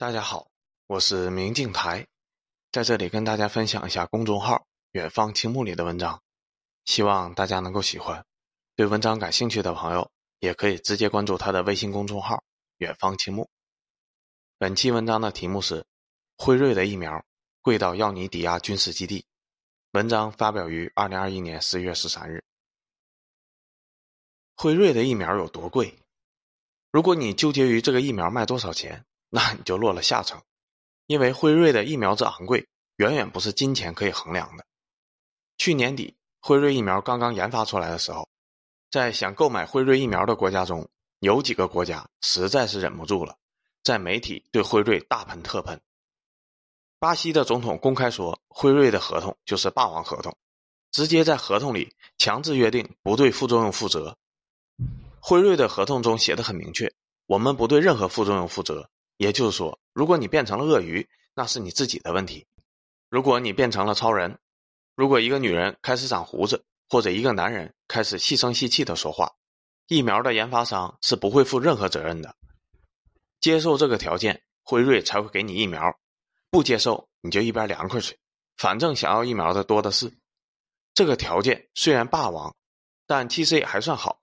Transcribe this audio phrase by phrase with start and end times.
[0.00, 0.50] 大家好，
[0.86, 2.06] 我是明镜台，
[2.72, 6.22] 在这里跟大家分享一下公众号“远方青木”里的文章，
[6.86, 8.24] 希望大家能够喜欢。
[8.76, 12.42] 对文章感兴趣的朋友，也可以直接关注他的微信公众号
[12.80, 13.50] “远方青木”。
[14.56, 15.84] 本期文章的题目是
[16.38, 17.22] “辉瑞的疫苗
[17.60, 19.26] 贵到要你抵押军事基地”。
[19.92, 22.42] 文章发表于二零二一年十月十三日。
[24.56, 25.98] 辉瑞的疫苗有多贵？
[26.90, 29.04] 如果你纠结于这个疫苗卖多少钱？
[29.30, 30.42] 那你就落了下乘，
[31.06, 34.66] 因为辉瑞的疫苗之昂贵，远远不是金钱可以衡量的。
[35.56, 38.28] 去年底，辉瑞疫苗刚刚研发出来的时候，
[38.90, 40.88] 在想购买辉瑞疫苗的国家中，
[41.20, 43.36] 有几个国家实在是忍不住了，
[43.84, 45.80] 在媒体对辉瑞大喷特喷。
[46.98, 50.36] 巴西的总统公开说，辉瑞的合同就是霸王合同，
[50.90, 54.18] 直接在合同里强制约定不对副作用负责。
[55.20, 56.92] 辉瑞的合同中写的很明确，
[57.26, 58.90] 我们不对任何副作用负责。
[59.20, 62.46] 也就是说，如果你变成了鳄鱼，那是你自己的问题；
[63.10, 64.38] 如果你变成了超人，
[64.96, 69.34] 如果一个女人开始长胡子，或者一个男人开始细声细气的说话，
[69.88, 72.34] 疫苗的研发商是不会负任何责任的。
[73.42, 75.92] 接受这个条件，辉瑞才会给你疫苗；
[76.48, 78.18] 不接受，你就一边凉快去，
[78.56, 80.10] 反正想要疫苗的多的是。
[80.94, 82.56] 这个条件虽然霸王，
[83.06, 84.22] 但其实也还算好，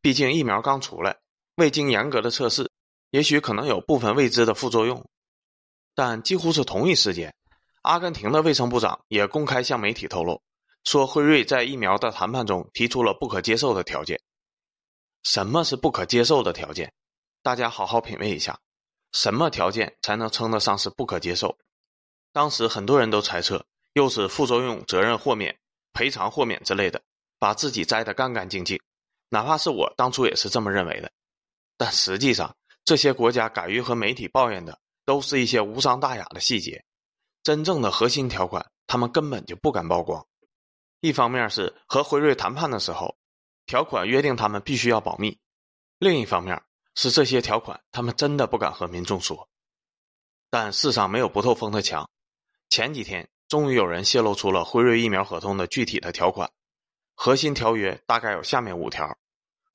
[0.00, 1.18] 毕竟疫苗刚出来，
[1.56, 2.70] 未经严格的测试。
[3.10, 5.08] 也许可能有部分未知的副作用，
[5.94, 7.34] 但几乎是同一时间，
[7.80, 10.42] 阿根廷的卫生部长也公开向媒体透露，
[10.84, 14.20] 说辉瑞在疫苗的谈判中提出了不可接受的条件。
[15.22, 16.92] 什么是不可接受的条件？
[17.42, 18.60] 大家好好品味一下，
[19.12, 21.56] 什么条件才能称得上是不可接受？
[22.32, 23.64] 当时很多人都猜测，
[23.94, 25.58] 又是副作用责任豁免、
[25.94, 27.00] 赔偿豁免之类的，
[27.38, 28.78] 把自己摘得干干净净。
[29.30, 31.10] 哪怕是我当初也是这么认为的，
[31.78, 32.54] 但实际上。
[32.88, 36.86] 这些国家敢于和媒体抱怨的，都是一些无伤大雅的细节，
[37.42, 40.26] 真正的核心条款，他们根本就不敢曝光。
[41.00, 43.18] 一方面是和辉瑞谈判的时候，
[43.66, 45.32] 条款约定他们必须要保密；
[45.98, 46.62] 另一方面
[46.94, 49.50] 是这些条款，他们真的不敢和民众说。
[50.48, 52.08] 但世上没有不透风的墙，
[52.70, 56.50] 前几天终于有人泄露出了辉瑞疫苗合同的具体的条款，
[57.14, 59.18] 核心条约大概有下面五条，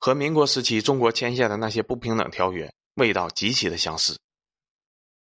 [0.00, 2.74] 和民国时期中国签下的那些不平等条约。
[2.94, 4.18] 味道极其的相似。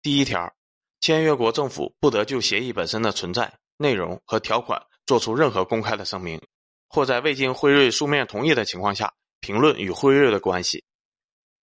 [0.03, 0.55] 第一条，
[1.01, 6.41] 签约国政府不得就协议本身的存在、内容和条款做出任何公开的声明，
[6.89, 10.85] 或在未经辉瑞书面同意的情况下评论与辉瑞的关系。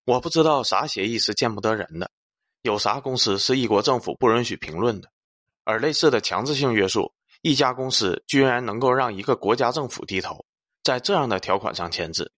[0.04, 2.10] 我不知道啥协议是见不得人的，
[2.62, 5.10] 有啥公司是一国政府不允许评论的，
[5.64, 7.12] 而类似的强制性约束，
[7.42, 10.44] 一家公司居然能够让一个国家政府低头，
[10.82, 12.32] 在这样的条款上签字，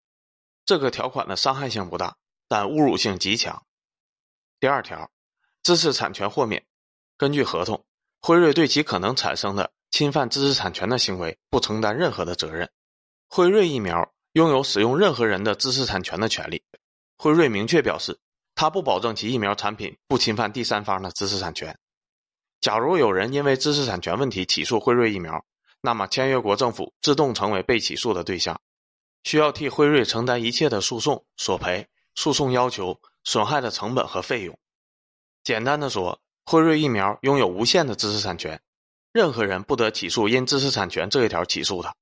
[0.65, 2.17] 这个条款的伤害性不大。
[2.51, 3.63] 但侮辱性极强。
[4.59, 5.09] 第二条，
[5.63, 6.65] 知识产权豁免。
[7.17, 7.85] 根据合同，
[8.19, 12.69] 辉瑞对其可能产生的侵犯知识产权的行为不承担任何的责任。
[13.29, 16.61] 辉瑞疫苗拥有使用任何人的知识产权的权利。
[17.17, 18.19] 辉瑞明确表示，
[18.53, 21.79] 他不保证其疫苗产品不侵犯第三方的知识产权。
[22.59, 25.45] 假如有人因为知识产权问题起诉辉瑞疫苗，
[25.79, 28.59] 那么签约国政府自动成为被起诉的对象，
[29.23, 31.87] 需要替辉瑞承担一切的诉讼索赔。
[32.15, 34.57] 诉讼要求损害的成本和费用。
[35.43, 38.61] 简单的说，辉瑞疫苗拥有无限的知识产权，
[39.11, 41.95] 任何人不得起诉因知识产权这一条起诉他。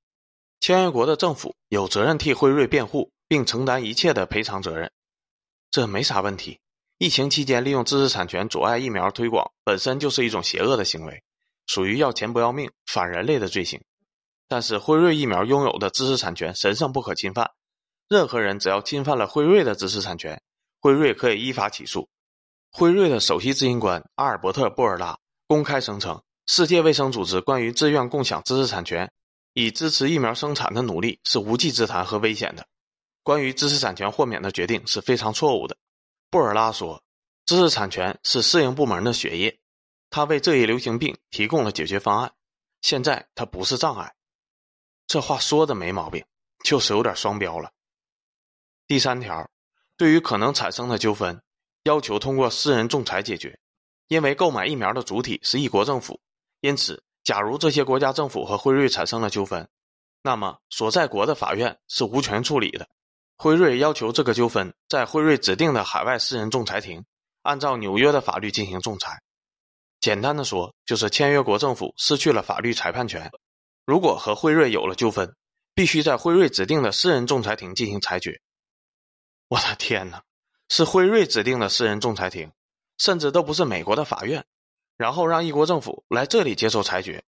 [0.59, 4.92] 签约国的政府有责任替辉瑞辩护，并承担一切的赔偿责任，
[5.72, 6.59] 这没啥问题。
[6.98, 11.24] 疫情期间利用知识产权阻碍疫苗推广，本身就是一种邪恶的行为，
[11.66, 13.81] 属于要钱不要命、反人类的罪行。
[14.50, 17.52] 但是辉瑞疫苗拥有的知识产权神圣不可侵犯。
[18.09, 20.42] 任何人只要侵犯了辉瑞的知识产权，
[20.81, 22.09] 辉瑞可以依法起诉。
[22.72, 29.12] 辉瑞的首席执行官阿尔伯特·布尔拉公开声称，世界卫生组织关于自愿共享知识产权
[29.53, 32.66] 以支持疫苗生产的努力是无稽之谈和危险的。
[33.22, 35.78] 关于知识产权豁免的决定是非常错误的。
[36.31, 37.03] 布尔拉说
[37.46, 39.60] ：“知识产权是适应部门的血液，
[40.10, 42.34] 他为这一流行病提供了解决方案。
[42.81, 44.16] 现在它不是障碍。”
[45.06, 46.25] 这话说的没毛病，
[46.63, 47.72] 就是有点双标了。
[48.89, 49.47] 第三条，
[49.97, 51.39] 对于可能产生的纠纷，
[51.83, 53.59] 要求通过私人仲裁解决。
[54.07, 56.19] 因为购买疫苗的主体是一国政府，
[56.62, 59.69] 因此，假如这些国家政府和辉瑞产生了纠纷，
[60.24, 62.89] 那么所在国的法院是无权处理的。
[63.38, 67.06] 辉瑞要求这个纠纷在辉瑞指定的海外私人仲裁庭，
[67.44, 69.21] 按照纽约的法律进行仲裁。
[70.01, 73.30] 简单的说，就是签约国政府失去了法律裁判权。
[73.86, 75.36] 如果和辉瑞有了纠纷，
[75.75, 78.41] 必须在辉瑞指定的私人仲裁庭进行裁决。
[79.50, 80.24] 我的天哪，
[80.69, 82.51] 是辉瑞指定的私人仲裁庭，
[83.00, 84.46] 甚至都不是美国的法院，
[84.96, 87.24] 然后让一国政府来这里接受裁决。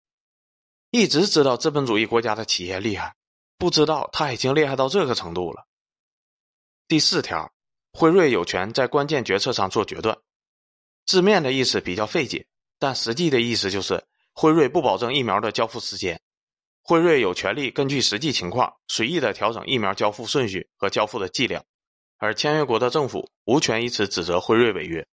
[0.89, 3.15] 一直知道资本主义国家的企业厉害，
[3.59, 5.67] 不知道他已经厉害到这个程度了。
[6.87, 7.53] 第四条，
[7.93, 10.17] 辉瑞有权在关键决策上做决断。
[11.05, 12.47] 字面的意思比较费解，
[12.79, 14.03] 但实际的意思就是
[14.33, 16.19] 辉瑞不保证疫苗的交付时间，
[16.81, 21.63] 辉瑞有权利根据实际情况随意的调整疫苗交付顺序和交付的剂量，
[22.17, 25.07] 而签约国的政府无权以此指责辉瑞违约。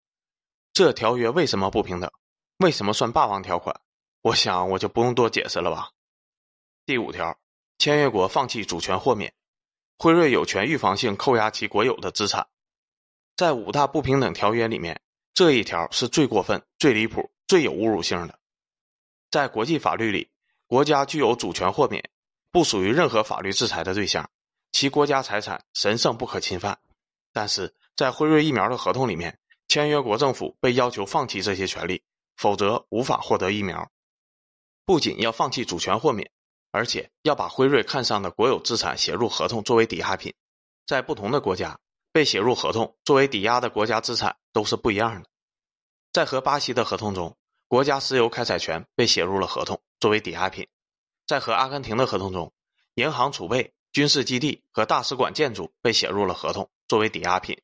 [0.73, 2.11] 这条约为什么不平等？
[2.57, 3.81] 为什么算霸王条款？
[4.21, 5.89] 我想我就不用多解释了吧。
[6.85, 7.39] 第五条，
[7.77, 9.33] 签约国放弃主权豁免，
[9.97, 12.47] 辉瑞有权预防性扣押其国有的资产。
[13.35, 15.01] 在五大不平等条约里面，
[15.33, 18.37] 这一条是最过分、最离谱、最有侮辱性的。
[19.31, 20.29] 在国际法律里，
[20.67, 22.07] 国家具有主权豁免，
[22.51, 24.29] 不属于任何法律制裁的对象，
[24.71, 26.77] 其国家财产神圣不可侵犯。
[27.33, 32.03] 但是在辉瑞疫苗的合同里面，签约国政府被要求放弃这些权利，
[32.35, 33.89] 否则无法获得疫苗。
[34.85, 36.29] 不仅要放弃主权豁免，
[36.71, 40.33] 而且要把辉瑞看上的国有资产写入合同作为抵押品。
[40.85, 41.79] 在不同的国家，
[42.11, 45.29] 被写入合同作为抵押的国家资产都是不一样的。
[46.11, 47.37] 在和巴西的合同中，
[47.69, 50.65] 国家石油开采权被写入了合同作为抵押品；
[51.25, 52.51] 在和阿根廷的合同中，
[52.95, 57.61] 银行储备、军事基地和大使馆建筑被写入了合同作为抵押品。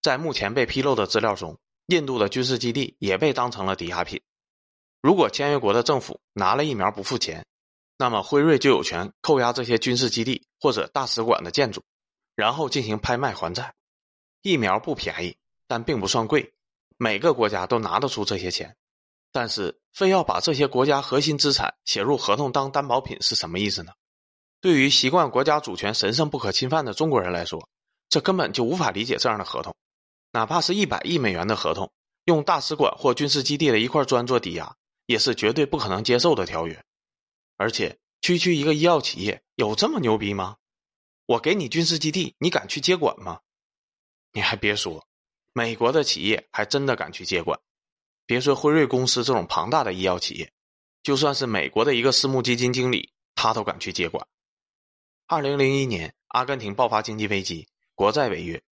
[0.00, 4.22] 在目前被披露的资料中，印度的军事基地也被当成了抵押品。
[5.02, 7.44] 如果签约国的政府拿了疫苗不付钱，
[7.98, 11.82] 那么辉瑞就有权扣押这些军事基地或者大使馆的建筑，
[12.36, 13.74] 然后进行拍卖还债。
[14.42, 15.36] 疫苗不便宜，
[15.66, 16.54] 但并不算贵，
[16.96, 18.76] 每个国家都拿得出这些钱。
[19.32, 23.90] 但是非要把这些国家核心资产写入合同当担保品是什么意思呢？
[24.60, 27.68] 对于习惯国家主权神圣不可侵犯的中国人来说，
[28.14, 29.74] 这根本就无法理解这样的合同。
[30.30, 31.90] 哪怕是一百亿美元的合同，
[32.26, 34.76] 用大使馆或军事基地的一块砖做抵押。
[35.06, 36.82] 也是绝对不可能接受的条约，
[37.56, 40.56] 而且区区一个医药企业有这么牛逼吗？
[41.26, 43.40] 我给你军事基地，你敢去接管吗？
[44.32, 45.06] 你还别说，
[45.52, 47.60] 美国的企业还真的敢去接管。
[48.24, 50.50] 别说辉瑞公司这种庞大的医药企业，
[51.02, 54.26] 就算是美国的一个私募基金经理，他都敢去接管。
[55.26, 58.62] 二零零一年，阿根廷爆发经济危机，国债违约，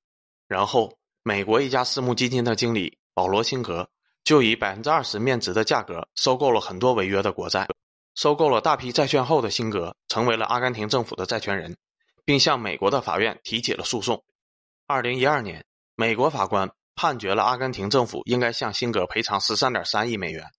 [0.49, 3.89] 然后美国一家私募基金的经理保罗·辛格。
[4.25, 7.67] 就以百分之二十面值的价格收购了很多违约的国债，
[8.15, 11.77] 收购了大批债券后的辛格成为了阿根廷政府的债权人，
[12.25, 14.23] 并向美国的法院提起了诉讼。
[14.87, 15.65] 二零一二年，
[15.97, 20.53] 美国法官判决了阿根廷政府应该向辛格赔偿十三点三亿美元，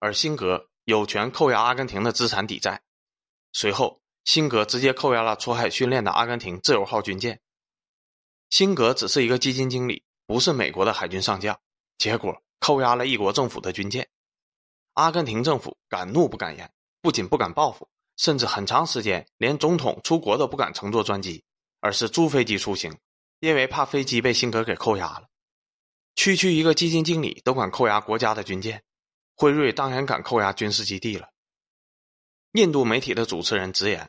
[0.00, 2.82] 而辛格有权扣押阿根廷的资产抵债。
[3.52, 7.40] 随后，辛格直接扣押了出海训练的阿根廷自由号军舰。
[8.54, 11.58] 辛格只是一个基金经理，不是美国的海军上将，
[11.98, 12.40] 结果。
[12.60, 14.08] 扣押了一国政府的军舰，
[14.92, 16.72] 阿根廷政府敢怒不敢言，
[17.02, 21.42] 不仅不敢报复，甚至很长时间连总统出国都不敢乘坐专机，
[21.80, 22.96] 而是租飞机出行，
[23.40, 25.26] 因为怕飞机被辛格给扣押了。
[26.14, 28.84] 区区一个基金经理都敢扣押国家的军舰，
[29.34, 31.30] 辉瑞当然敢扣押军事基地了。
[32.52, 34.08] 印度媒体的主持人直言，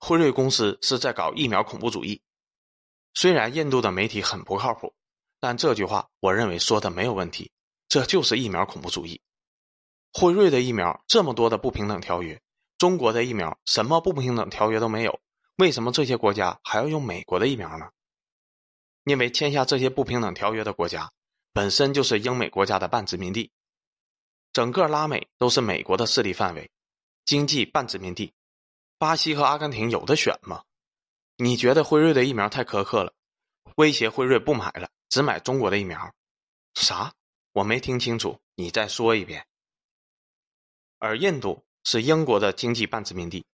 [0.00, 2.20] 辉瑞公司是在搞疫苗恐怖主义。
[3.14, 4.92] 虽然印度的媒体很不靠谱，
[5.40, 7.50] 但这句话我认为说的没有问题。
[7.88, 9.20] 这就是疫苗恐怖主义。
[10.12, 12.40] 辉瑞的疫苗这么多的不平等条约，
[12.76, 15.20] 中国的疫苗什么不平等条约都没有，
[15.56, 17.90] 为什么这些国家还要用美国的疫苗呢？
[19.04, 21.12] 因为签下这些不平等条约的国家，
[21.52, 23.52] 本身就是英美国家的半殖民地，
[24.52, 26.70] 整个拉美都是美国的势力范围，
[27.24, 28.32] 经济半殖民地。
[28.98, 30.64] 巴西和阿根廷有的选吗？
[31.36, 33.12] 你觉得辉瑞的疫苗太苛刻了，
[33.76, 36.14] 威胁辉瑞不买了，只买中国的疫苗？
[36.74, 37.12] 啥？
[37.52, 39.44] 我没听清楚，你再说一遍。
[40.98, 43.44] 而印度是英国的经济半殖民地，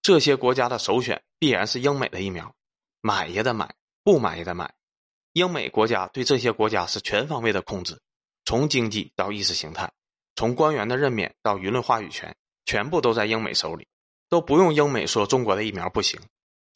[0.00, 2.54] 这些国家的首选必然是英美的疫苗，
[3.02, 4.74] 买也得买，不买也得买。
[5.34, 8.00] 英美国家对这些国家是全方位的控制，
[8.46, 9.92] 从经济到意识形态，
[10.34, 13.86] 从官员的任免到舆论话语权，全部都在英美手里，
[14.30, 16.18] 都不用英美说中国的疫苗不行。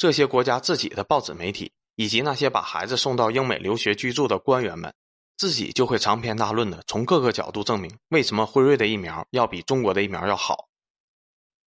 [0.03, 4.93] 这些国家自己的报纸媒体，以及那些把孩子送到英美留学居住的官员们。
[5.39, 10.69] 自己就会长篇大论的从各个角度证明为什么辉瑞的疫苗要比中国的疫苗要好。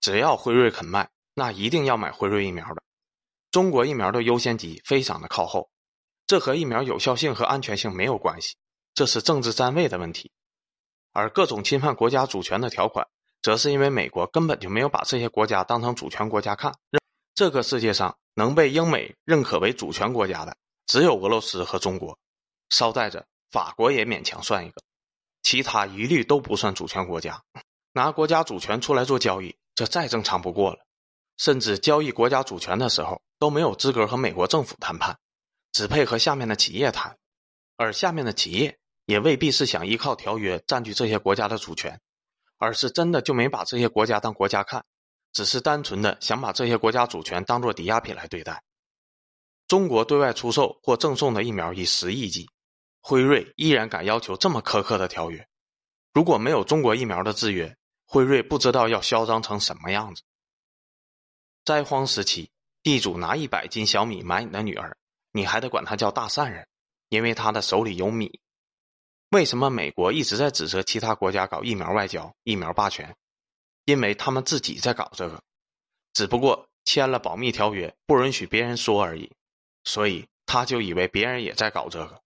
[0.01, 2.83] 只要辉瑞肯卖，那一定要买辉瑞疫苗的。
[3.51, 5.69] 中国疫苗的优先级非常的靠后，
[6.27, 8.57] 这和疫苗有效性和安全性没有关系，
[8.93, 10.29] 这是政治站位的问题。
[11.13, 13.07] 而各种侵犯国家主权的条款，
[13.41, 16.73] 则是因为美国根本就没有把这些国家当成主权国家看。
[17.35, 22.17] 这个世界上能被英美认可为主权国家的，只有俄罗斯和中国。
[22.69, 23.27] 捎带着。
[23.51, 24.81] 法国也勉强算一个，
[25.41, 27.41] 其他一律都不算主权国家。
[27.93, 30.79] 拿国家主权出来做交易，这再正常不过了。
[31.37, 35.17] 甚至交易国家主权的时候，都没有资格和美国政府谈判，
[35.71, 37.17] 只配和下面的企业谈。
[37.77, 42.01] 而下面的企业也未必是想依靠条约占据这些国家的主权，
[42.57, 44.83] 而是真的就没把这些国家当国家看，
[45.35, 48.63] 只是单纯的想把这些国家主权当做抵押品来对待。
[49.67, 52.49] 中国对外出售或赠送的疫苗以十亿计，
[53.01, 55.45] 辉瑞依然敢要求这么苛刻的条约。
[56.13, 57.75] 如果没有中国疫苗的制约，
[58.05, 60.23] 辉瑞不知道要嚣张成什么样子。
[61.65, 62.49] 灾荒时期，
[62.81, 64.95] 地主拿一百斤小米买你的女儿，
[65.33, 66.65] 你还得管他叫大善人，
[67.09, 68.39] 因为他的手里有米。
[69.31, 73.13] 为什么美国一直在指责其他国家搞疫苗外交、疫苗霸权？
[73.85, 75.41] 因为他们自己在搞这个，
[76.13, 79.31] 只不过签了保密条约，不允许别人说而已。
[79.83, 82.21] 所以他就以为别人也在搞这个，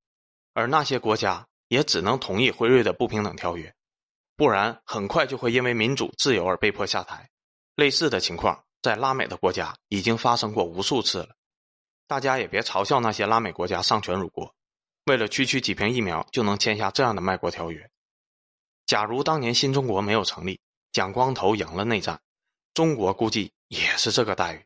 [0.53, 3.73] 而那些国家也只能同意辉瑞的不平等条约，
[4.35, 7.29] 不然很快就会因为民主自由而被迫下台。
[7.75, 8.63] 类似的情况。
[8.81, 11.35] 在拉美的国家已经发生过无数次了，
[12.07, 14.55] 大家也别嘲笑那些拉美国家丧权辱国，
[15.03, 17.91] 为了区区几瓶疫苗就能签下这样的卖国条约。
[18.85, 22.21] 假如当年新中国没有成立，蒋光头赢了内战，
[22.73, 24.65] 中国估计也是这个待遇。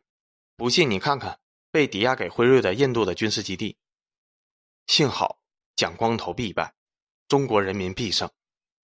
[0.56, 1.38] 不信你看看
[1.70, 3.76] 被抵押给辉瑞的印度的军事基地。
[4.86, 5.38] 幸好
[5.76, 6.74] 蒋光头必败，
[7.28, 8.30] 中国人民必胜，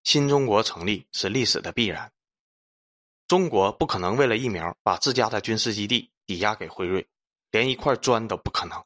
[0.04, 2.12] 新中国成立是历史的必然。
[3.26, 7.06] 中国不可能为了疫苗把自家的军事基地抵押给辉瑞，
[7.50, 8.84] 连一块砖都不可能。